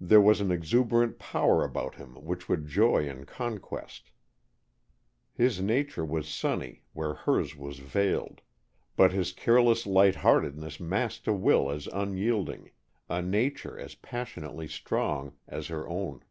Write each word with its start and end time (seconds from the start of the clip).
There 0.00 0.18
was 0.22 0.40
an 0.40 0.50
exuberant 0.50 1.18
power 1.18 1.62
about 1.62 1.96
him 1.96 2.14
which 2.24 2.48
would 2.48 2.66
joy 2.68 3.06
in 3.06 3.26
conquest. 3.26 4.12
His 5.34 5.60
nature 5.60 6.06
was 6.06 6.26
sunny 6.26 6.84
where 6.94 7.12
hers 7.12 7.54
was 7.54 7.78
veiled, 7.80 8.40
but 8.96 9.12
his 9.12 9.30
careless 9.30 9.84
lightheartedness 9.86 10.80
masked 10.80 11.28
a 11.28 11.34
will 11.34 11.70
as 11.70 11.86
unyielding, 11.86 12.70
a 13.10 13.20
nature 13.20 13.78
as 13.78 13.94
passionately 13.94 14.68
strong, 14.68 15.34
as 15.46 15.66
her 15.66 15.86
own. 15.86 16.22